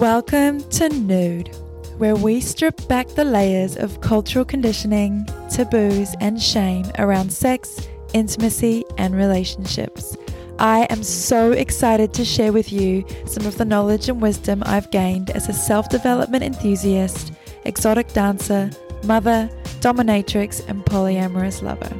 [0.00, 1.54] Welcome to Nude,
[1.98, 8.82] where we strip back the layers of cultural conditioning, taboos, and shame around sex, intimacy,
[8.96, 10.16] and relationships.
[10.58, 14.90] I am so excited to share with you some of the knowledge and wisdom I've
[14.90, 17.34] gained as a self development enthusiast,
[17.66, 18.70] exotic dancer,
[19.04, 19.50] mother,
[19.82, 21.94] dominatrix, and polyamorous lover.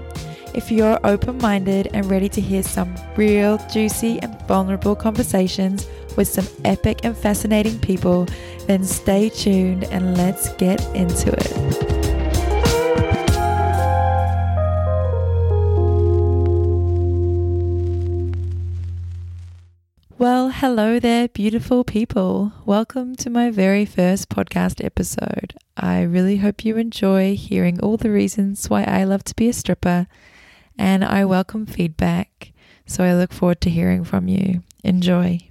[0.54, 6.28] If you're open minded and ready to hear some real, juicy, and vulnerable conversations with
[6.28, 8.26] some epic and fascinating people,
[8.66, 12.00] then stay tuned and let's get into it.
[20.18, 22.52] Well, hello there, beautiful people.
[22.66, 25.54] Welcome to my very first podcast episode.
[25.78, 29.54] I really hope you enjoy hearing all the reasons why I love to be a
[29.54, 30.06] stripper,
[30.76, 32.52] and I welcome feedback.
[32.84, 34.62] So I look forward to hearing from you.
[34.84, 35.49] Enjoy.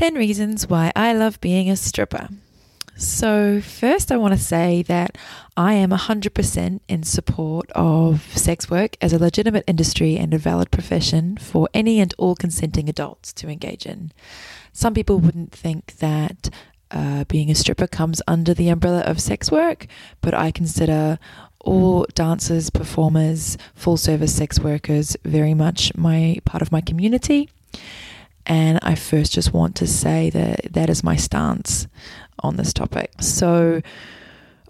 [0.00, 2.30] 10 reasons why I love being a stripper.
[2.96, 5.18] So, first, I want to say that
[5.58, 10.70] I am 100% in support of sex work as a legitimate industry and a valid
[10.70, 14.10] profession for any and all consenting adults to engage in.
[14.72, 16.48] Some people wouldn't think that
[16.90, 19.86] uh, being a stripper comes under the umbrella of sex work,
[20.22, 21.18] but I consider
[21.60, 27.50] all dancers, performers, full service sex workers very much my part of my community.
[28.46, 31.86] And I first just want to say that that is my stance
[32.40, 33.12] on this topic.
[33.20, 33.82] So,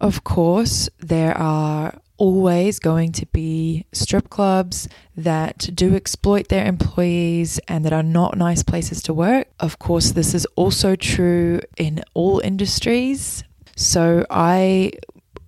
[0.01, 7.59] of course, there are always going to be strip clubs that do exploit their employees
[7.67, 9.49] and that are not nice places to work.
[9.59, 13.45] Of course, this is also true in all industries.
[13.77, 14.93] So, I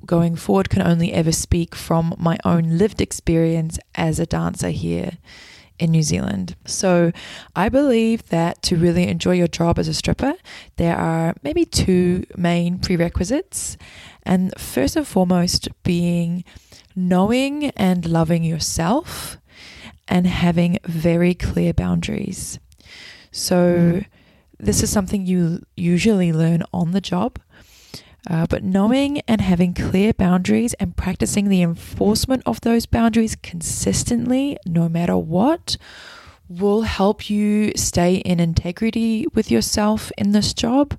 [0.06, 5.12] going forward can only ever speak from my own lived experience as a dancer here
[5.82, 6.54] in New Zealand.
[6.64, 7.10] So
[7.56, 10.34] I believe that to really enjoy your job as a stripper,
[10.76, 13.76] there are maybe two main prerequisites.
[14.22, 16.44] And first and foremost, being
[16.94, 19.38] knowing and loving yourself
[20.06, 22.60] and having very clear boundaries.
[23.32, 24.02] So,
[24.60, 27.40] this is something you usually learn on the job.
[28.30, 34.56] Uh, but knowing and having clear boundaries and practicing the enforcement of those boundaries consistently,
[34.64, 35.76] no matter what,
[36.48, 40.98] will help you stay in integrity with yourself in this job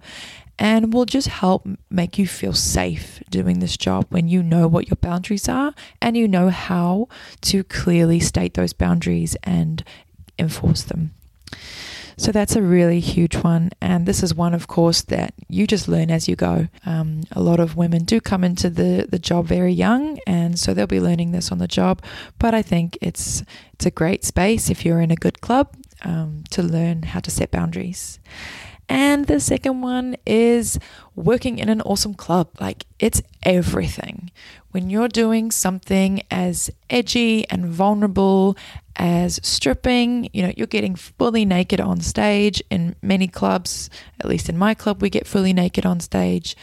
[0.60, 4.88] and will just help make you feel safe doing this job when you know what
[4.88, 7.08] your boundaries are and you know how
[7.42, 9.84] to clearly state those boundaries and
[10.38, 11.14] enforce them.
[12.18, 13.72] So that's a really huge one.
[13.82, 16.68] And this is one, of course, that you just learn as you go.
[16.86, 20.74] Um, a lot of women do come into the, the job very young, and so
[20.74, 22.02] they'll be learning this on the job.
[22.40, 26.44] But I think it's, it's a great space if you're in a good club um,
[26.52, 28.20] to learn how to set boundaries.
[28.90, 30.80] And the second one is
[31.16, 32.50] working in an awesome club.
[32.60, 34.32] Like it's everything.
[34.72, 38.58] When you're doing something as edgy and vulnerable
[38.96, 42.62] as stripping, you know, you're getting fully naked on stage.
[42.70, 43.90] In many clubs,
[44.20, 46.56] at least in my club, we get fully naked on stage.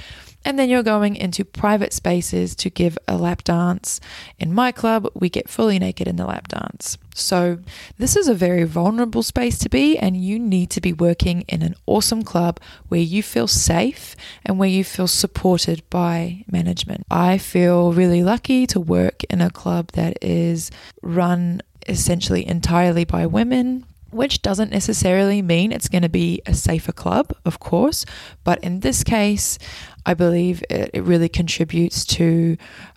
[0.44, 4.00] And then you're going into private spaces to give a lap dance.
[4.38, 6.96] In my club, we get fully naked in the lap dance.
[7.14, 7.58] So,
[7.98, 11.60] this is a very vulnerable space to be, and you need to be working in
[11.60, 12.58] an awesome club
[12.88, 17.04] where you feel safe and where you feel supported by management.
[17.10, 20.70] I feel really lucky to work in a club that is
[21.02, 26.92] run essentially entirely by women which doesn't necessarily mean it's going to be a safer
[26.92, 28.04] club, of course,
[28.44, 29.58] but in this case,
[30.06, 32.56] I believe it, it really contributes to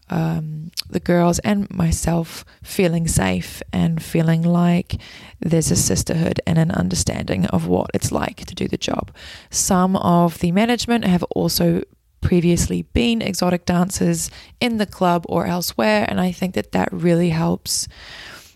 [0.10, 4.96] um, the girls and myself feeling safe and feeling like
[5.40, 9.12] there's a sisterhood and an understanding of what it's like to do the job.
[9.50, 11.84] Some of the management have also
[12.22, 17.30] previously been exotic dancers in the club or elsewhere, and I think that that really
[17.30, 17.88] helps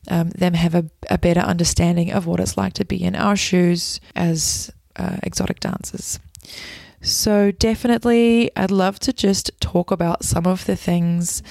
[0.08, 3.36] um, them have a, a, better understanding of what it's like to be in our
[3.36, 6.20] shoes as uh, exotic dancers.
[7.02, 11.44] So, definitely, I'd love to just talk about some of the things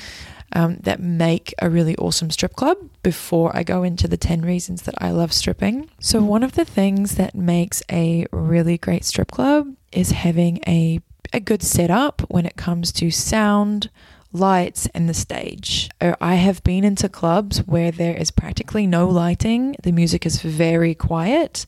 [0.53, 4.83] um, that make a really awesome strip club before I go into the 10 reasons
[4.83, 5.91] that I love stripping.
[6.01, 11.01] So, one of the things that makes a really great strip club is having a,
[11.33, 13.91] a good setup when it comes to sound,
[14.37, 15.89] lights and the stage.
[16.01, 20.41] Uh, I have been into clubs where there is practically no lighting, the music is
[20.43, 21.67] very quiet,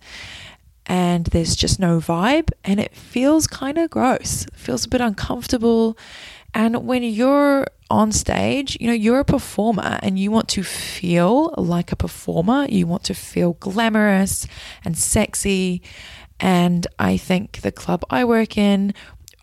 [0.86, 4.46] and there's just no vibe, and it feels kind of gross.
[4.46, 5.98] It feels a bit uncomfortable.
[6.54, 11.54] And when you're on stage, you know, you're a performer and you want to feel
[11.58, 12.66] like a performer.
[12.68, 14.46] You want to feel glamorous
[14.84, 15.82] and sexy
[16.40, 18.94] And I think the club I work in,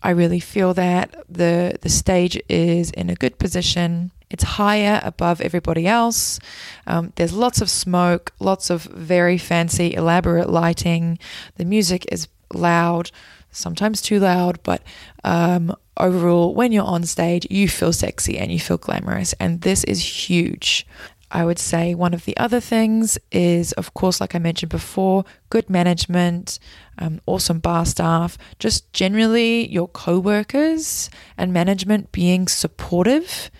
[0.06, 4.12] I really feel that the the stage is in a good position.
[4.30, 6.38] It's higher above everybody else.
[6.86, 11.18] Um, there's lots of smoke, lots of very fancy, elaborate lighting.
[11.56, 13.10] The music is loud,
[13.50, 14.80] sometimes too loud, but
[15.24, 19.32] um, overall, when you're on stage, you feel sexy and you feel glamorous.
[19.40, 20.86] And this is huge.
[21.30, 25.24] I would say one of the other things is, of course, like I mentioned before,
[25.50, 26.58] good management,
[26.98, 33.50] um, awesome bar staff, just generally your co workers and management being supportive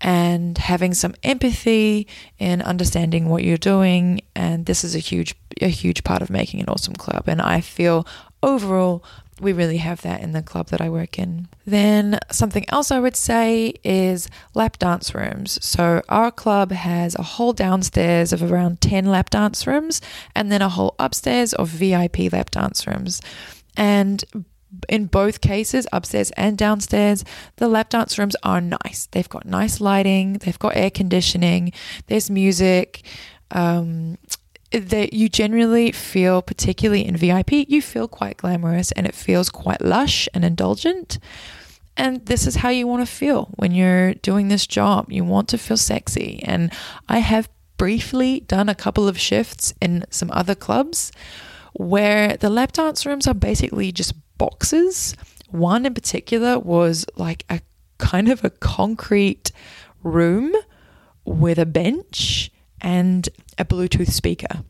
[0.00, 2.06] and having some empathy
[2.38, 4.20] in understanding what you're doing.
[4.34, 7.24] And this is a huge, a huge part of making an awesome club.
[7.26, 8.06] And I feel
[8.42, 9.02] overall
[9.40, 11.48] we really have that in the club that I work in.
[11.66, 15.58] Then, something else I would say is lap dance rooms.
[15.64, 20.00] So, our club has a whole downstairs of around 10 lap dance rooms
[20.34, 23.20] and then a whole upstairs of VIP lap dance rooms.
[23.76, 24.24] And
[24.88, 27.24] in both cases, upstairs and downstairs,
[27.56, 29.08] the lap dance rooms are nice.
[29.12, 31.72] They've got nice lighting, they've got air conditioning,
[32.06, 33.02] there's music.
[33.52, 34.18] Um,
[34.80, 39.82] that you generally feel, particularly in VIP, you feel quite glamorous and it feels quite
[39.82, 41.18] lush and indulgent.
[41.96, 45.10] And this is how you want to feel when you're doing this job.
[45.10, 46.42] You want to feel sexy.
[46.44, 46.72] And
[47.08, 51.12] I have briefly done a couple of shifts in some other clubs
[51.72, 55.14] where the lap dance rooms are basically just boxes.
[55.50, 57.60] One in particular was like a
[57.98, 59.52] kind of a concrete
[60.02, 60.54] room
[61.24, 62.50] with a bench
[62.80, 63.28] and
[63.58, 64.64] a Bluetooth speaker.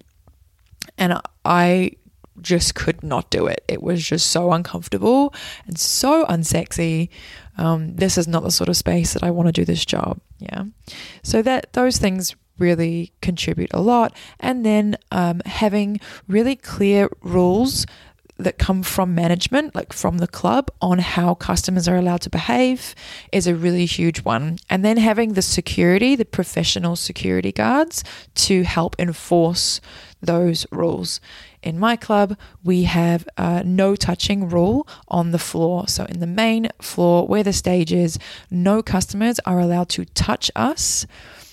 [0.98, 1.92] And I
[2.40, 3.64] just could not do it.
[3.68, 5.34] It was just so uncomfortable
[5.66, 7.08] and so unsexy.
[7.58, 10.20] Um, this is not the sort of space that I want to do this job.
[10.38, 10.64] Yeah.
[11.22, 14.14] So that those things really contribute a lot.
[14.40, 17.86] And then um, having really clear rules
[18.38, 22.94] that come from management, like from the club, on how customers are allowed to behave
[23.32, 24.58] is a really huge one.
[24.68, 28.04] And then having the security, the professional security guards
[28.34, 29.80] to help enforce
[30.20, 31.20] those rules.
[31.62, 35.88] In my club, we have a no touching rule on the floor.
[35.88, 38.18] So, in the main floor where the stage is,
[38.50, 41.06] no customers are allowed to touch us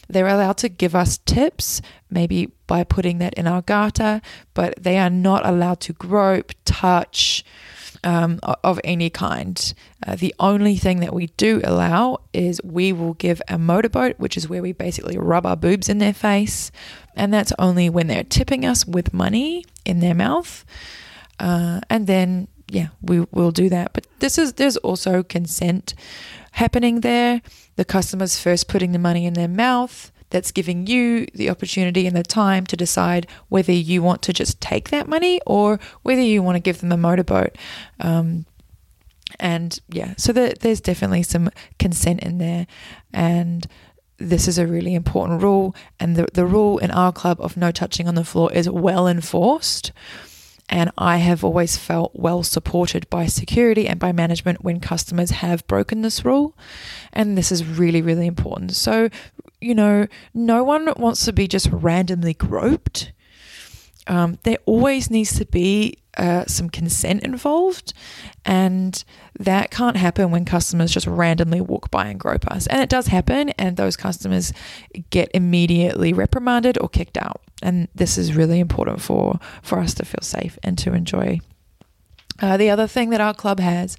[0.07, 4.21] they're allowed to give us tips, maybe by putting that in our garter,
[4.53, 7.43] but they are not allowed to grope, touch,
[8.03, 9.73] um, of any kind.
[10.05, 14.37] Uh, the only thing that we do allow is we will give a motorboat, which
[14.37, 16.71] is where we basically rub our boobs in their face,
[17.15, 20.65] and that's only when they're tipping us with money in their mouth.
[21.39, 23.93] Uh, and then, yeah, we will do that.
[23.93, 25.93] But this is there's also consent
[26.53, 27.41] happening there.
[27.75, 30.11] The customer's first putting the money in their mouth.
[30.29, 34.59] That's giving you the opportunity and the time to decide whether you want to just
[34.59, 37.55] take that money or whether you want to give them a motorboat.
[37.99, 38.45] Um,
[39.39, 42.65] and yeah, so the, there's definitely some consent in there.
[43.13, 43.67] And
[44.17, 45.75] this is a really important rule.
[45.99, 49.07] And the, the rule in our club of no touching on the floor is well
[49.07, 49.91] enforced.
[50.73, 55.67] And I have always felt well supported by security and by management when customers have
[55.67, 56.57] broken this rule.
[57.13, 58.75] And this is really, really important.
[58.75, 59.09] So,
[59.61, 63.11] you know, no one wants to be just randomly groped.
[64.07, 67.93] Um, there always needs to be uh, some consent involved,
[68.43, 69.03] and
[69.39, 72.65] that can't happen when customers just randomly walk by and grope us.
[72.65, 74.51] And it does happen, and those customers
[75.11, 77.41] get immediately reprimanded or kicked out.
[77.63, 81.39] And this is really important for for us to feel safe and to enjoy
[82.41, 83.95] uh, the other thing that our club has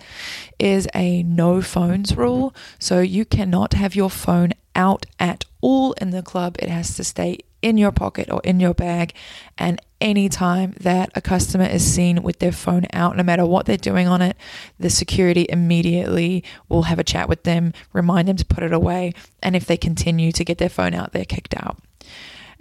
[0.59, 2.55] is a no phones rule.
[2.79, 6.57] So you cannot have your phone out at all in the club.
[6.59, 9.15] It has to stay in your pocket or in your bag.
[9.57, 13.77] And anytime that a customer is seen with their phone out, no matter what they're
[13.79, 14.37] doing on it,
[14.79, 19.15] the security immediately will have a chat with them, remind them to put it away.
[19.43, 21.79] And if they continue to get their phone out, they're kicked out.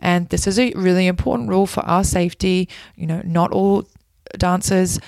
[0.04, 2.70] And this is a really important rule for our safety.
[2.96, 3.88] You know, not all
[4.38, 5.00] dancers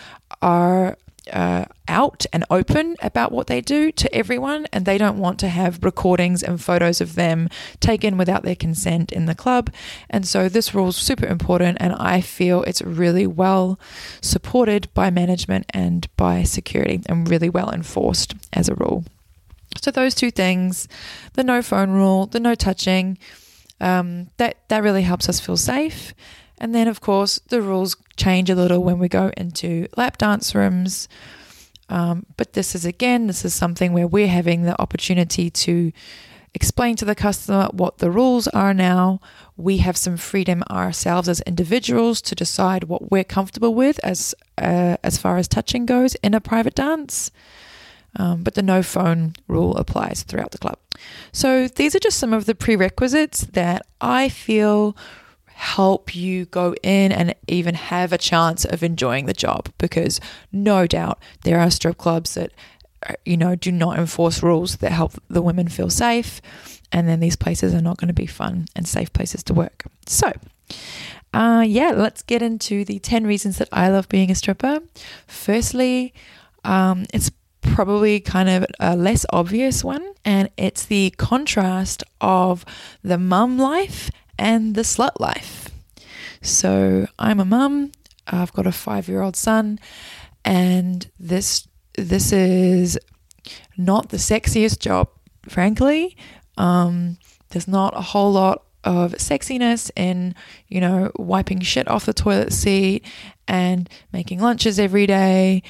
[0.41, 0.97] are
[1.33, 5.49] uh, out and open about what they do to everyone, and they don't want to
[5.49, 7.49] have recordings and photos of them
[7.79, 9.71] taken without their consent in the club.
[10.09, 13.79] And so, this rule is super important, and I feel it's really well
[14.21, 19.03] supported by management and by security, and really well enforced as a rule.
[19.81, 20.87] So, those two things
[21.33, 23.17] the no phone rule, the no touching
[23.79, 26.13] um, that, that really helps us feel safe.
[26.57, 30.55] And then, of course, the rules change a little when we go into lap dance
[30.55, 31.07] rooms.
[31.89, 35.91] Um, but this is again, this is something where we're having the opportunity to
[36.55, 39.19] explain to the customer what the rules are now.
[39.57, 44.97] We have some freedom ourselves as individuals to decide what we're comfortable with as uh,
[45.03, 47.29] as far as touching goes in a private dance.
[48.17, 50.79] Um, but the no phone rule applies throughout the club.
[51.31, 54.95] So these are just some of the prerequisites that I feel
[55.47, 60.19] help you go in and even have a chance of enjoying the job because
[60.51, 62.51] no doubt there are strip clubs that
[63.23, 66.41] you know, do not enforce rules that help the women feel safe.
[66.91, 69.85] And then these places are not going to be fun and safe places to work.
[70.07, 70.31] So,
[71.33, 74.81] uh, yeah, let's get into the 10 reasons that I love being a stripper.
[75.27, 76.13] Firstly,
[76.63, 77.31] um, it's
[77.73, 82.65] probably kind of a less obvious one, and it's the contrast of
[83.03, 85.69] the mum life and the slut life.
[86.41, 87.91] So, I'm a mum,
[88.27, 89.79] I've got a five year old son,
[90.43, 91.67] and this
[91.97, 92.99] this is
[93.77, 95.09] not the sexiest job,
[95.47, 96.17] frankly.
[96.57, 97.17] Um,
[97.49, 100.35] there's not a whole lot of sexiness in,
[100.67, 103.03] you know, wiping shit off the toilet seat
[103.47, 105.63] and making lunches every day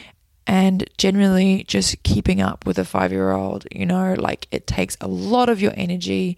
[0.48, 3.66] and generally just keeping up with a five year old.
[3.72, 6.38] You know, like it takes a lot of your energy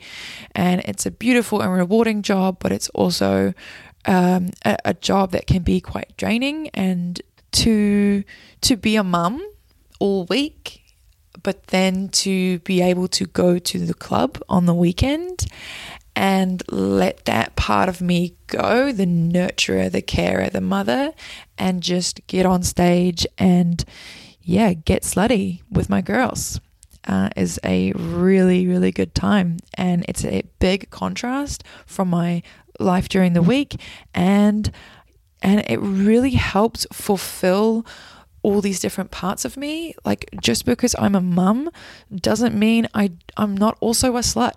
[0.55, 3.53] and it's a beautiful and rewarding job, but it's also
[4.05, 7.21] um, a, a job that can be quite draining and
[7.53, 8.23] to
[8.61, 9.45] to be a mum
[9.99, 10.83] all week,
[11.43, 15.47] but then to be able to go to the club on the weekend
[16.17, 21.13] and let that part of me go the nurturer, the carer, the mother
[21.59, 23.85] and just get on stage and,
[24.41, 26.59] yeah, get slutty with my girls.
[27.07, 29.59] Uh, is a really, really good time.
[29.75, 32.41] And it's a big contrast from my
[32.79, 33.79] life during the week.
[34.13, 34.71] And
[35.43, 37.85] and it really helps fulfill
[38.41, 39.93] all these different parts of me.
[40.03, 41.69] Like just because I'm a mum
[42.13, 44.53] doesn't mean I I'm not also a slut.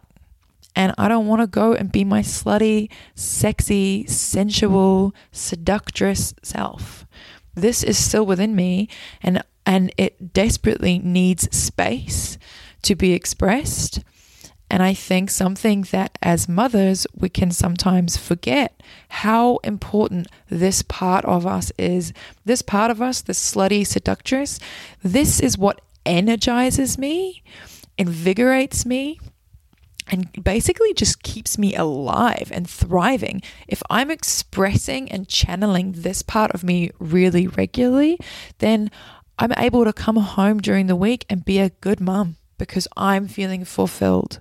[0.76, 7.06] And I don't want to go and be my slutty, sexy, sensual, seductress self.
[7.54, 8.88] This is still within me
[9.22, 12.38] and and it desperately needs space
[12.82, 14.02] to be expressed.
[14.70, 21.24] And I think something that as mothers we can sometimes forget how important this part
[21.24, 22.12] of us is.
[22.44, 24.60] This part of us, the slutty seductress,
[25.02, 27.42] this is what energizes me,
[27.98, 29.18] invigorates me,
[30.10, 33.40] and basically just keeps me alive and thriving.
[33.68, 38.18] If I'm expressing and channeling this part of me really regularly,
[38.58, 38.90] then
[39.38, 43.28] I'm able to come home during the week and be a good mum because I'm
[43.28, 44.40] feeling fulfilled.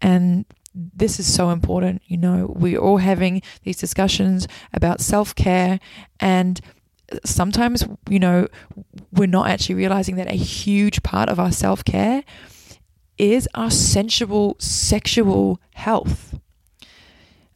[0.00, 2.02] And this is so important.
[2.06, 5.78] You know, we're all having these discussions about self care,
[6.20, 6.60] and
[7.24, 8.48] sometimes, you know,
[9.12, 12.24] we're not actually realizing that a huge part of our self care
[13.18, 16.38] is our sensual, sexual health.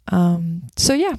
[0.09, 1.17] Um, so, yeah,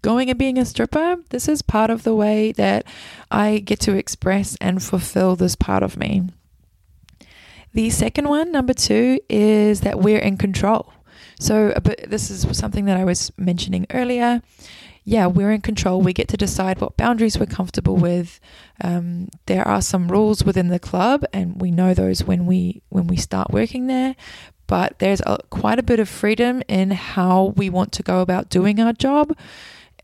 [0.00, 2.86] going and being a stripper, this is part of the way that
[3.30, 6.22] I get to express and fulfill this part of me.
[7.74, 10.92] The second one, number two, is that we're in control.
[11.38, 11.74] So,
[12.06, 14.42] this is something that I was mentioning earlier.
[15.04, 16.00] Yeah, we're in control.
[16.00, 18.38] We get to decide what boundaries we're comfortable with.
[18.80, 23.08] Um, there are some rules within the club, and we know those when we when
[23.08, 24.14] we start working there.
[24.68, 28.48] But there's a, quite a bit of freedom in how we want to go about
[28.48, 29.36] doing our job.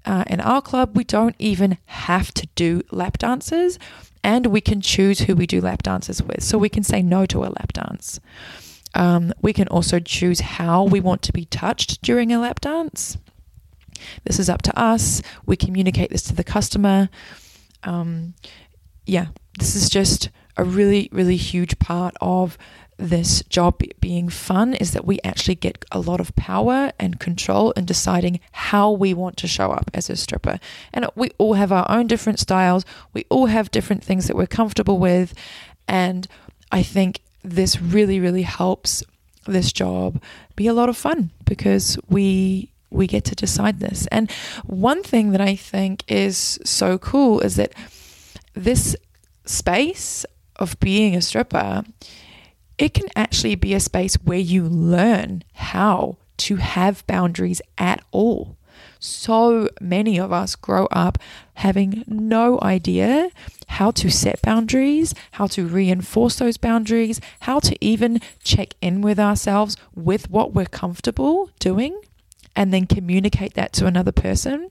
[0.05, 3.79] Uh, in our club, we don't even have to do lap dances
[4.23, 6.43] and we can choose who we do lap dances with.
[6.43, 8.21] So we can say no to a lap dance.
[8.95, 13.19] Um, we can also choose how we want to be touched during a lap dance.
[14.25, 15.23] This is up to us.
[15.47, 17.09] We communicate this to the customer.
[17.85, 18.35] Um,
[19.07, 19.29] yeah,
[19.59, 22.59] this is just a really, really huge part of
[22.99, 27.71] this job being fun is that we actually get a lot of power and control
[27.73, 30.59] in deciding how we want to show up as a stripper.
[30.93, 34.47] And we all have our own different styles, we all have different things that we're
[34.47, 35.33] comfortable with.
[35.87, 36.27] And
[36.73, 39.05] I think this really, really helps
[39.47, 40.21] this job
[40.57, 44.07] be a lot of fun because we we get to decide this.
[44.09, 44.31] And
[44.65, 47.73] one thing that I think is so cool is that
[48.55, 48.97] this
[49.45, 50.27] space
[50.57, 51.85] of being a stripper
[52.79, 58.57] it can actually be a space where you learn how to have boundaries at all.
[59.01, 61.19] So many of us grow up
[61.55, 63.31] having no idea
[63.67, 69.19] how to set boundaries, how to reinforce those boundaries, how to even check in with
[69.19, 72.01] ourselves with what we're comfortable doing,
[72.59, 74.69] and then communicate that to another person.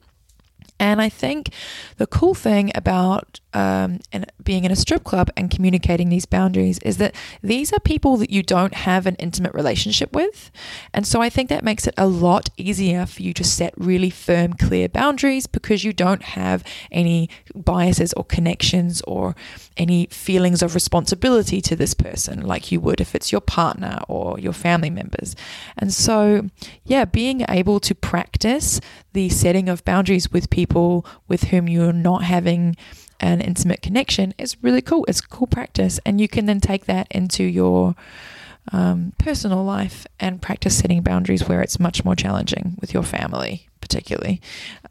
[0.77, 1.51] And I think
[1.95, 3.99] the cool thing about um,
[4.43, 8.29] being in a strip club and communicating these boundaries is that these are people that
[8.29, 10.51] you don't have an intimate relationship with.
[10.93, 14.09] And so I think that makes it a lot easier for you to set really
[14.09, 19.33] firm, clear boundaries because you don't have any biases or connections or
[19.77, 24.39] any feelings of responsibility to this person like you would if it's your partner or
[24.39, 25.35] your family members.
[25.77, 26.49] And so,
[26.85, 28.81] yeah, being able to practice
[29.13, 32.75] the setting of boundaries with people with whom you're not having
[33.19, 35.05] an intimate connection is really cool.
[35.07, 37.95] It's cool practice, and you can then take that into your
[38.71, 43.67] um, personal life and practice setting boundaries where it's much more challenging with your family,
[43.81, 44.41] particularly,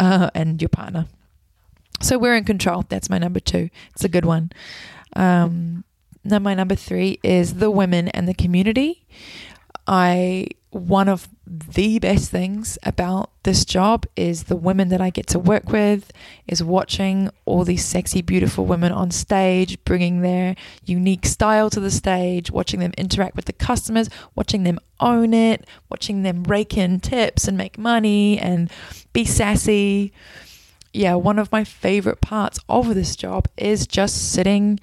[0.00, 1.06] uh, and your partner.
[2.00, 2.84] So we're in control.
[2.88, 3.70] That's my number two.
[3.92, 4.50] It's a good one.
[5.14, 5.84] Um,
[6.24, 9.06] now my number three is the women and the community.
[9.86, 15.26] I one of the best things about this job is the women that I get
[15.28, 16.12] to work with,
[16.46, 21.90] is watching all these sexy, beautiful women on stage, bringing their unique style to the
[21.90, 27.00] stage, watching them interact with the customers, watching them own it, watching them rake in
[27.00, 28.70] tips and make money and
[29.12, 30.12] be sassy.
[30.96, 34.80] Yeah, one of my favorite parts of this job is just sitting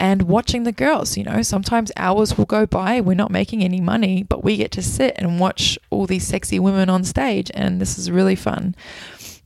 [0.00, 1.16] and watching the girls.
[1.16, 4.72] You know, sometimes hours will go by, we're not making any money, but we get
[4.72, 8.74] to sit and watch all these sexy women on stage, and this is really fun.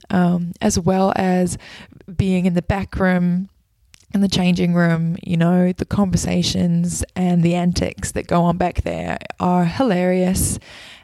[0.09, 1.59] Um, as well as
[2.17, 3.51] being in the back room,
[4.15, 8.81] in the changing room, you know, the conversations and the antics that go on back
[8.81, 10.59] there are hilarious.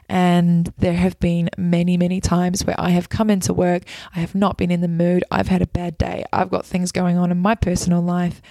[0.07, 3.83] And there have been many, many times where I have come into work,
[4.15, 6.91] I have not been in the mood, I've had a bad day, I've got things
[6.91, 8.41] going on in my personal life.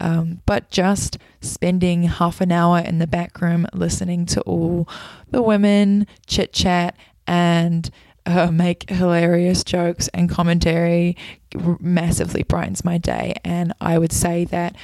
[0.00, 4.88] Um, but just spending half an hour in the back room listening to all
[5.30, 7.88] the women chit chat and
[8.26, 11.16] uh, make hilarious jokes and commentary
[11.80, 13.34] massively brightens my day.
[13.44, 14.76] And I would say that,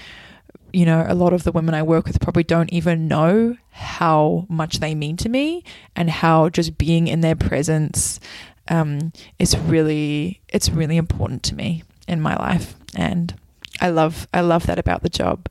[0.78, 4.46] you know, a lot of the women I work with probably don't even know how
[4.48, 5.64] much they mean to me
[5.96, 8.20] and how just being in their presence
[8.68, 12.76] um, is really, it's really important to me in my life.
[12.94, 13.34] And
[13.80, 15.48] I love I love that about the job.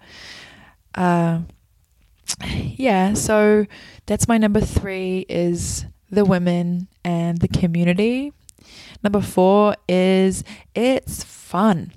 [0.95, 1.41] Uh,
[2.45, 3.65] yeah, so
[4.05, 8.31] that's my number three is the women and the community.
[9.03, 11.91] Number four is it's fun.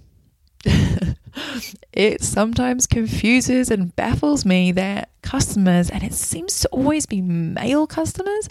[1.92, 7.86] it sometimes confuses and baffles me that customers, and it seems to always be male
[7.86, 8.48] customers,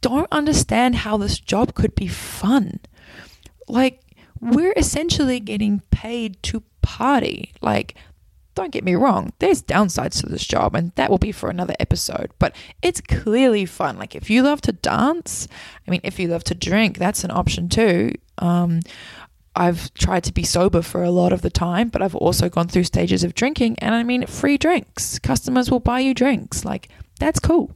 [0.00, 2.80] don't understand how this job could be fun.
[3.68, 4.02] Like,
[4.40, 7.52] we're essentially getting paid to party.
[7.60, 7.94] Like,
[8.54, 11.74] don't get me wrong, there's downsides to this job, and that will be for another
[11.78, 13.96] episode, but it's clearly fun.
[13.96, 15.46] Like, if you love to dance,
[15.86, 18.12] I mean, if you love to drink, that's an option too.
[18.38, 18.80] Um,
[19.56, 22.68] I've tried to be sober for a lot of the time, but I've also gone
[22.68, 25.18] through stages of drinking, and I mean, free drinks.
[25.18, 26.64] Customers will buy you drinks.
[26.64, 27.72] Like, that's cool.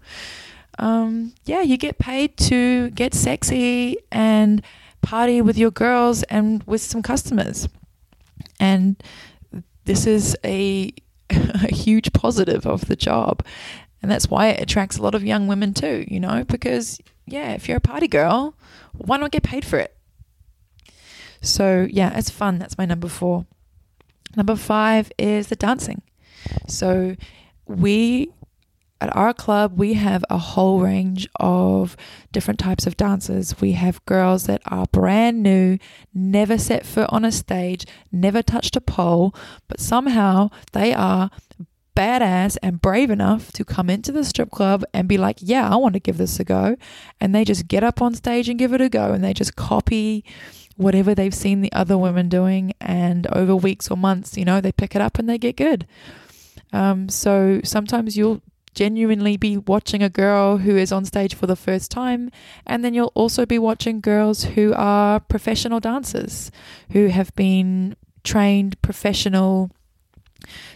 [0.79, 4.63] Um, yeah, you get paid to get sexy and
[5.03, 7.69] party with your girls and with some customers.
[8.59, 9.03] And
[9.85, 10.93] this is a,
[11.31, 13.45] a huge positive of the job.
[14.03, 17.53] And that's why it attracts a lot of young women too, you know, because, yeah,
[17.53, 18.55] if you're a party girl,
[18.93, 19.97] why not get paid for it?
[21.45, 22.59] So, yeah, it's fun.
[22.59, 23.47] That's my number four.
[24.37, 26.03] Number five is the dancing.
[26.67, 27.17] So,
[27.67, 28.31] we
[29.01, 31.95] at our club, we have a whole range of
[32.33, 33.61] different types of dancers.
[33.61, 35.79] We have girls that are brand new,
[36.15, 39.35] never set foot on a stage, never touched a pole,
[39.69, 41.31] but somehow they are
[41.95, 45.77] badass and brave enough to come into the strip club and be like, yeah, I
[45.77, 46.77] want to give this a go.
[47.21, 49.55] And they just get up on stage and give it a go and they just
[49.55, 50.25] copy
[50.77, 52.73] whatever they've seen the other women doing.
[52.81, 55.87] And over weeks or months, you know, they pick it up and they get good.
[56.73, 58.43] Um, so sometimes you'll
[58.75, 62.31] genuinely be watching a girl who is on stage for the first time,
[62.67, 66.51] and then you'll also be watching girls who are professional dancers
[66.91, 69.71] who have been trained professional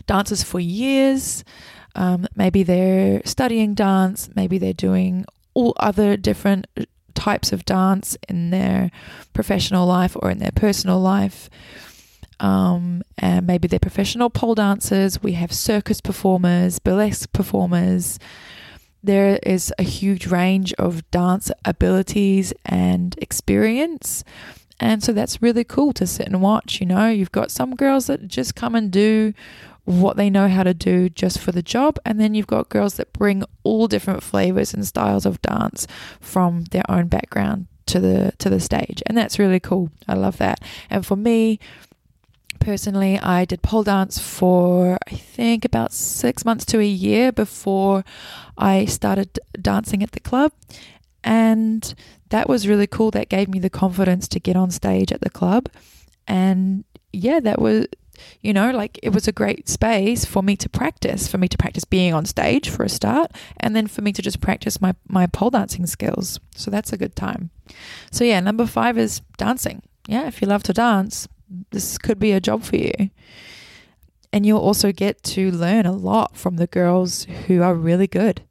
[0.06, 1.44] dancers for years.
[1.94, 6.68] Um, maybe they're studying dance, maybe they're doing all other different
[7.14, 8.90] types of dance in their
[9.32, 11.50] professional life or in their personal life
[12.40, 15.22] um, and maybe they're professional pole dancers.
[15.22, 18.18] We have circus performers, burlesque performers.
[19.02, 24.24] There is a huge range of dance abilities and experience.
[24.80, 26.80] And so that's really cool to sit and watch.
[26.80, 29.34] You know, you've got some girls that just come and do
[29.88, 31.98] what they know how to do just for the job.
[32.04, 35.86] And then you've got girls that bring all different flavors and styles of dance
[36.20, 39.02] from their own background to the to the stage.
[39.06, 39.90] And that's really cool.
[40.06, 40.60] I love that.
[40.90, 41.58] And for me
[42.60, 48.04] personally i did pole dance for i think about six months to a year before
[48.56, 50.52] i started dancing at the club.
[51.22, 51.94] And
[52.30, 53.10] that was really cool.
[53.10, 55.68] That gave me the confidence to get on stage at the club.
[56.26, 57.86] And yeah that was
[58.40, 61.58] you know, like it was a great space for me to practice, for me to
[61.58, 64.94] practice being on stage for a start, and then for me to just practice my,
[65.08, 66.40] my pole dancing skills.
[66.54, 67.50] So that's a good time.
[68.10, 69.82] So, yeah, number five is dancing.
[70.06, 71.28] Yeah, if you love to dance,
[71.70, 73.10] this could be a job for you.
[74.32, 78.42] And you'll also get to learn a lot from the girls who are really good.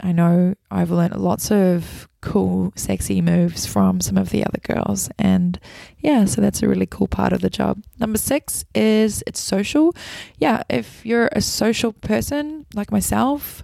[0.00, 5.08] I know I've learned lots of cool, sexy moves from some of the other girls.
[5.18, 5.58] And
[5.98, 7.82] yeah, so that's a really cool part of the job.
[7.98, 9.94] Number six is it's social.
[10.38, 13.62] Yeah, if you're a social person like myself,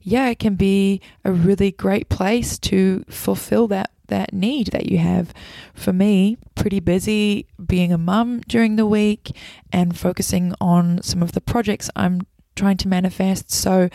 [0.00, 4.98] yeah, it can be a really great place to fulfill that that need that you
[4.98, 5.32] have.
[5.72, 9.34] For me, pretty busy being a mum during the week
[9.72, 13.50] and focusing on some of the projects I'm trying to manifest.
[13.50, 13.88] So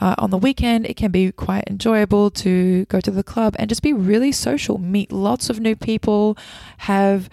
[0.00, 3.68] uh, on the weekend, it can be quite enjoyable to go to the club and
[3.68, 6.36] just be really social, meet lots of new people,
[6.78, 7.28] have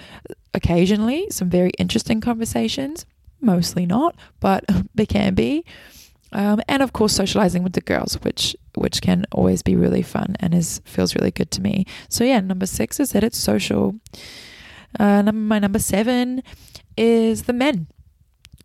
[0.54, 3.06] occasionally some very interesting conversations.
[3.42, 4.64] Mostly not, but
[4.96, 5.66] they can be.
[6.32, 10.36] Um, and of course, socializing with the girls, which which can always be really fun
[10.40, 11.86] and is feels really good to me.
[12.10, 13.96] So yeah, number six is that it's social.
[15.00, 16.42] Uh, number, my number seven
[16.98, 17.88] is the men.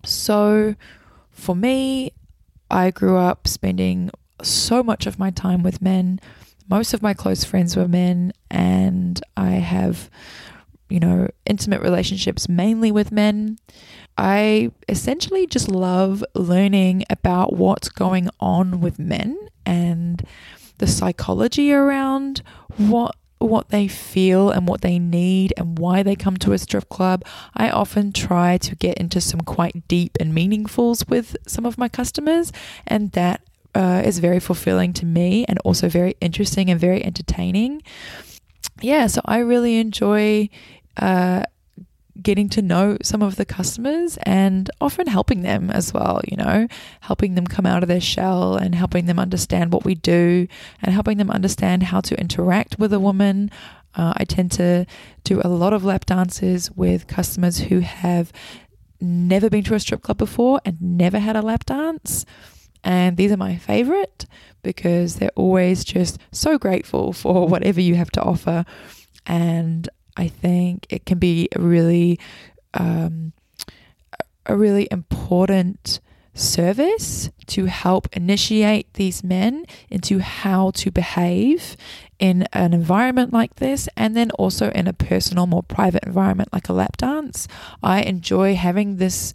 [0.04, 0.76] So
[1.38, 2.12] for me,
[2.70, 4.10] I grew up spending
[4.42, 6.20] so much of my time with men.
[6.68, 10.10] Most of my close friends were men, and I have,
[10.90, 13.58] you know, intimate relationships mainly with men.
[14.18, 20.26] I essentially just love learning about what's going on with men and
[20.78, 22.42] the psychology around
[22.76, 26.88] what what they feel and what they need and why they come to a strip
[26.88, 27.24] club,
[27.54, 31.88] I often try to get into some quite deep and meaningfuls with some of my
[31.88, 32.52] customers,
[32.86, 33.40] and that
[33.74, 37.82] uh, is very fulfilling to me and also very interesting and very entertaining.
[38.80, 40.48] Yeah, so I really enjoy
[40.96, 41.44] uh,
[42.20, 46.66] getting to know some of the customers and often helping them as well, you know,
[47.00, 50.46] helping them come out of their shell and helping them understand what we do
[50.82, 53.50] and helping them understand how to interact with a woman.
[53.94, 54.86] Uh, I tend to
[55.24, 58.32] do a lot of lap dances with customers who have
[59.00, 62.24] never been to a strip club before and never had a lap dance.
[62.84, 64.26] And these are my favorite
[64.62, 68.64] because they're always just so grateful for whatever you have to offer.
[69.26, 72.18] And I think it can be a really,
[72.74, 73.32] um,
[74.46, 76.00] a really important
[76.34, 81.76] service to help initiate these men into how to behave
[82.18, 86.68] in an environment like this and then also in a personal more private environment like
[86.68, 87.48] a lap dance.
[87.82, 89.32] I enjoy having this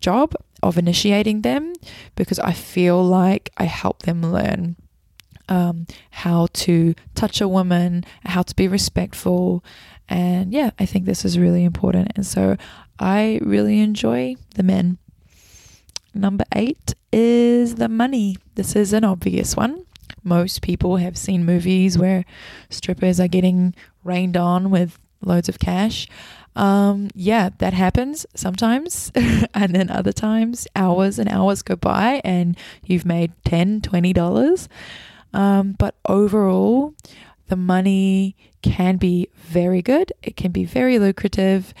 [0.00, 1.72] job of initiating them
[2.14, 4.76] because i feel like i help them learn
[5.48, 9.64] um, how to touch a woman how to be respectful
[10.08, 12.12] and yeah, I think this is really important.
[12.14, 12.56] And so
[12.98, 14.98] I really enjoy the men.
[16.14, 18.36] Number eight is the money.
[18.54, 19.84] This is an obvious one.
[20.22, 22.24] Most people have seen movies where
[22.70, 26.08] strippers are getting rained on with loads of cash.
[26.54, 29.12] Um, yeah, that happens sometimes.
[29.54, 34.68] and then other times, hours and hours go by and you've made $10, $20.
[35.34, 36.94] Um, but overall,
[37.48, 41.72] the money can be very good, it can be very lucrative.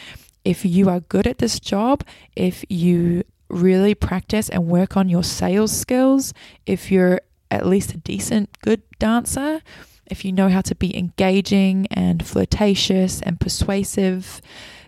[0.44, 2.04] If you are good at this job,
[2.36, 6.32] if you really practice and work on your sales skills,
[6.66, 9.60] if you're at least a decent, good dancer,
[10.06, 14.40] if you know how to be engaging and flirtatious and persuasive,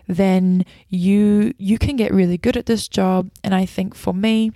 [0.07, 3.29] then you you can get really good at this job.
[3.43, 4.51] And I think for me,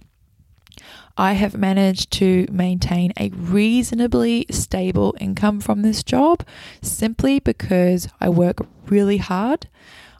[1.17, 6.45] I have managed to maintain a reasonably stable income from this job
[6.81, 9.67] simply because I work really hard.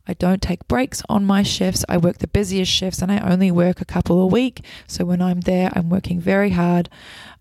[0.07, 1.85] I don't take breaks on my shifts.
[1.87, 4.63] I work the busiest shifts and I only work a couple a week.
[4.85, 6.89] So when I'm there, I'm working very hard.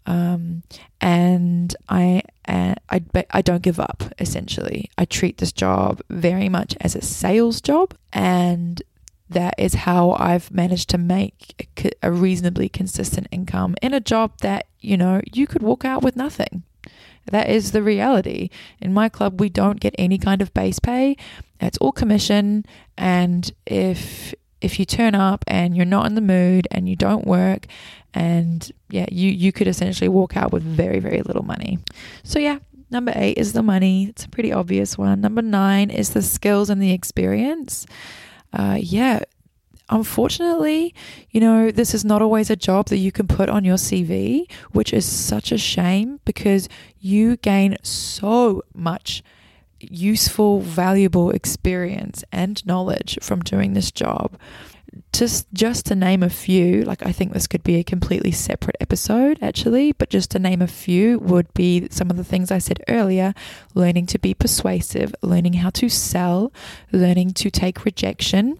[0.07, 0.63] Um,
[1.01, 4.91] and I, uh, I, I don't give up essentially.
[4.97, 7.95] I treat this job very much as a sales job.
[8.13, 8.81] And
[9.29, 14.67] that is how I've managed to make a reasonably consistent income in a job that,
[14.81, 16.65] you know, you could walk out with nothing.
[17.31, 18.51] That is the reality.
[18.81, 21.17] In my club, we don't get any kind of base pay.
[21.61, 22.65] It's all commission.
[22.99, 27.27] And if if you turn up and you're not in the mood and you don't
[27.27, 27.67] work
[28.15, 31.79] and yeah, you you could essentially walk out with very very little money.
[32.25, 32.59] So yeah,
[32.93, 34.09] Number eight is the money.
[34.09, 35.23] It's a pretty obvious one.
[35.23, 37.87] Number nine is the skills and the experience.
[38.53, 39.21] Uh, yeah,
[39.89, 40.95] unfortunately,
[41.31, 44.51] you know, this is not always a job that you can put on your CV,
[44.73, 49.23] which is such a shame because you gain so much
[49.81, 54.39] useful, valuable experience and knowledge from doing this job.
[55.13, 58.77] Just just to name a few, like I think this could be a completely separate
[58.81, 62.59] episode actually, but just to name a few would be some of the things I
[62.59, 63.35] said earlier,
[63.75, 66.53] learning to be persuasive, learning how to sell,
[66.93, 68.59] learning to take rejection,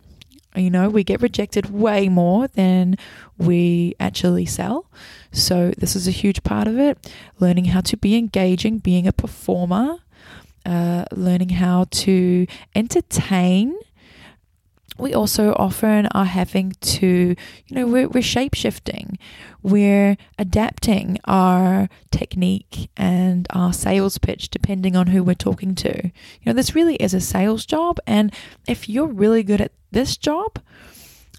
[0.55, 2.97] you know, we get rejected way more than
[3.39, 4.87] we actually sell.
[5.31, 7.11] So, this is a huge part of it.
[7.39, 9.99] Learning how to be engaging, being a performer,
[10.67, 13.79] uh, learning how to entertain.
[15.03, 17.35] We also often are having to,
[17.67, 19.19] you know, we're, we're shape shifting,
[19.61, 26.05] we're adapting our technique and our sales pitch depending on who we're talking to.
[26.05, 26.13] You
[26.47, 27.99] know, this really is a sales job.
[28.07, 28.33] And
[28.69, 30.61] if you're really good at this job,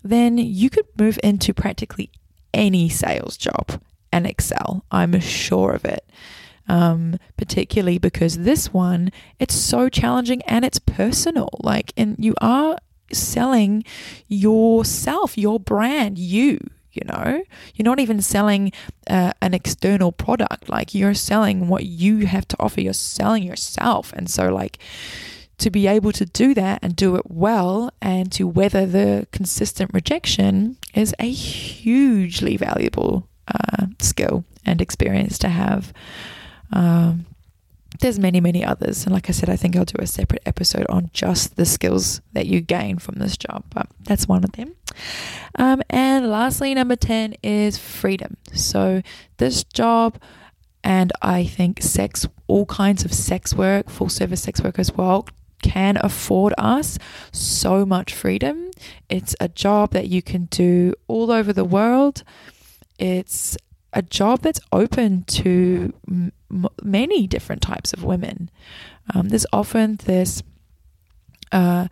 [0.03, 2.11] then you could move into practically
[2.53, 4.83] any sales job and excel.
[4.91, 6.05] I'm sure of it.
[6.67, 11.49] Um, particularly because this one, it's so challenging and it's personal.
[11.61, 12.77] Like, and you are
[13.13, 13.83] selling
[14.27, 16.59] yourself, your brand, you.
[16.91, 18.71] You know, you're not even selling
[19.09, 20.69] uh, an external product.
[20.69, 22.81] Like, you're selling what you have to offer.
[22.81, 24.13] You're selling yourself.
[24.13, 24.77] And so, like,
[25.57, 29.89] to be able to do that and do it well and to weather the consistent
[29.91, 35.93] rejection is a hugely valuable uh, skill and experience to have.
[36.71, 37.25] Um,
[38.03, 39.05] there's many, many others.
[39.05, 42.21] And like I said, I think I'll do a separate episode on just the skills
[42.33, 44.75] that you gain from this job, but that's one of them.
[45.55, 48.35] Um, and lastly, number 10 is freedom.
[48.53, 49.01] So
[49.37, 50.21] this job,
[50.83, 55.25] and I think sex, all kinds of sex work, full service sex work as well,
[55.61, 56.99] can afford us
[57.31, 58.69] so much freedom.
[59.09, 62.23] It's a job that you can do all over the world.
[62.99, 63.57] It's
[63.93, 66.31] a job that's open to m-
[66.81, 68.49] many different types of women.
[69.13, 70.43] Um, there's often this
[71.51, 71.87] uh,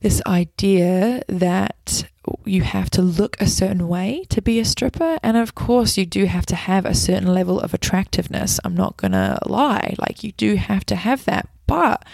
[0.00, 2.08] this idea that
[2.44, 6.06] you have to look a certain way to be a stripper, and of course, you
[6.06, 8.60] do have to have a certain level of attractiveness.
[8.64, 12.04] I'm not gonna lie; like you do have to have that, but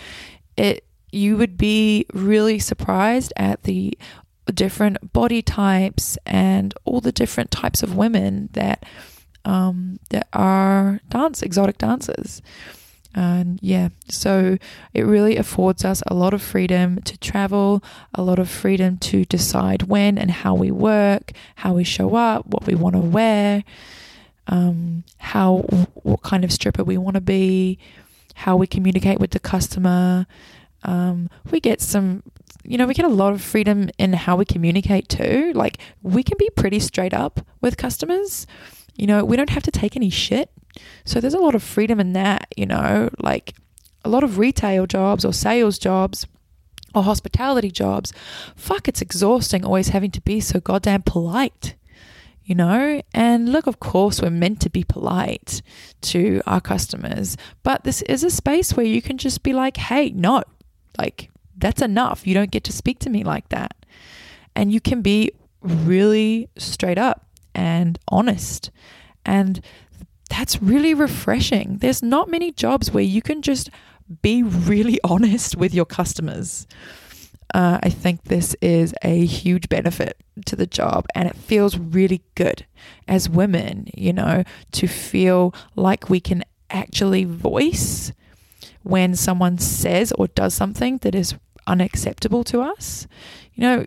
[0.57, 3.97] it you would be really surprised at the
[4.47, 8.85] different body types and all the different types of women that
[9.45, 12.43] um, that are dance exotic dancers.
[13.15, 14.57] And yeah, so
[14.95, 19.25] it really affords us a lot of freedom to travel, a lot of freedom to
[19.27, 23.65] decide when and how we work, how we show up, what we want to wear,
[24.47, 25.59] um, how
[25.95, 27.79] what kind of stripper we want to be,
[28.35, 30.27] how we communicate with the customer.
[30.85, 32.23] Um, we get some,
[32.65, 35.53] you know, we get a lot of freedom in how we communicate too.
[35.55, 38.47] Like, we can be pretty straight up with customers.
[38.97, 40.51] You know, we don't have to take any shit.
[41.05, 43.55] So, there's a lot of freedom in that, you know, like
[44.05, 46.27] a lot of retail jobs or sales jobs
[46.95, 48.13] or hospitality jobs.
[48.57, 51.75] Fuck, it's exhausting always having to be so goddamn polite
[52.45, 53.01] you know?
[53.15, 55.63] And look, of course, we're meant to be polite
[56.03, 60.11] to our customers, but this is a space where you can just be like, hey,
[60.11, 60.43] no,
[60.99, 62.27] like, that's enough.
[62.27, 63.75] You don't get to speak to me like that.
[64.55, 68.71] And you can be really straight up and honest.
[69.25, 69.61] And
[70.29, 71.79] that's really refreshing.
[71.79, 73.71] There's not many jobs where you can just
[74.23, 76.67] be really honest with your customers.
[77.55, 82.23] Uh, I think this is a huge benefit to the job and it feels really
[82.35, 82.65] good
[83.07, 88.13] as women, you know, to feel like we can actually voice
[88.83, 91.35] when someone says or does something that is
[91.67, 93.07] unacceptable to us.
[93.55, 93.87] You know,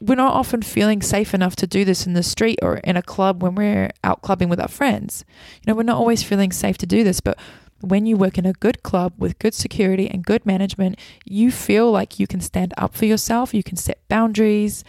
[0.00, 3.02] we're not often feeling safe enough to do this in the street or in a
[3.02, 5.24] club when we're out clubbing with our friends.
[5.56, 7.38] You know, we're not always feeling safe to do this, but
[7.80, 11.90] when you work in a good club with good security and good management, you feel
[11.90, 14.84] like you can stand up for yourself, you can set boundaries,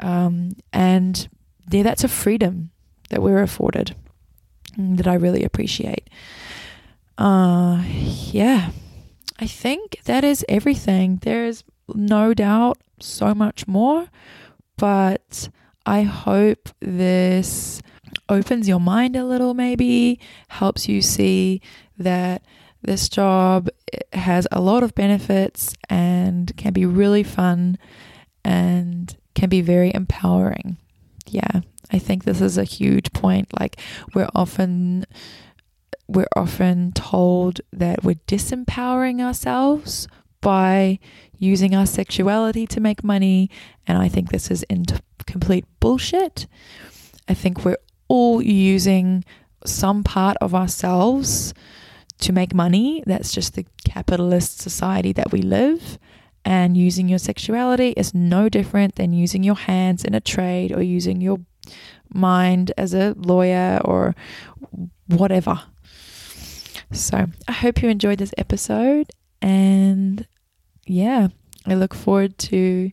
[0.00, 1.28] um, and
[1.70, 2.70] yeah, that's a freedom
[3.10, 3.94] that we're afforded
[4.76, 6.10] mm, that I really appreciate.
[7.16, 8.70] Uh, yeah,
[9.38, 11.18] I think that is everything.
[11.22, 14.06] There is no doubt so much more,
[14.76, 15.48] but
[15.84, 17.82] I hope this
[18.28, 21.60] opens your mind a little, maybe helps you see
[21.98, 22.42] that
[22.82, 27.78] this job eh, has a lot of benefits and can be really fun
[28.44, 30.76] and can be very empowering.
[31.26, 33.48] Yeah, I think this is a huge point.
[33.58, 33.80] Like,
[34.14, 35.06] we're often
[36.06, 40.06] we're often told that we're disempowering ourselves
[40.40, 40.98] by
[41.38, 43.50] using our sexuality to make money.
[43.86, 44.84] And I think this is in
[45.26, 46.46] complete bullshit.
[47.28, 49.24] I think we're all using
[49.64, 51.54] some part of ourselves
[52.18, 53.02] to make money.
[53.06, 55.98] That's just the capitalist society that we live.
[56.44, 60.82] And using your sexuality is no different than using your hands in a trade or
[60.82, 61.38] using your
[62.12, 64.14] mind as a lawyer or
[65.06, 65.62] whatever.
[66.94, 69.10] So I hope you enjoyed this episode.
[69.42, 70.26] And
[70.86, 71.28] yeah,
[71.66, 72.92] I look forward to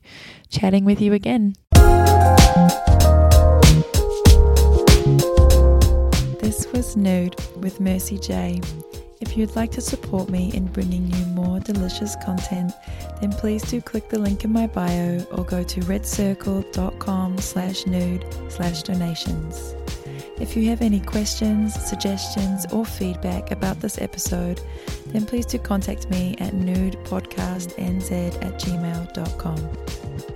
[0.50, 1.56] chatting with you again.
[6.40, 8.60] This was Nude with Mercy J.
[9.22, 12.74] If you'd like to support me in bringing you more delicious content,
[13.22, 18.26] then please do click the link in my bio or go to redcircle.com slash nude
[18.50, 19.76] slash donations.
[20.42, 24.60] If you have any questions, suggestions, or feedback about this episode,
[25.08, 28.12] then please do contact me at nudepodcastnz
[28.44, 30.31] at gmail.com.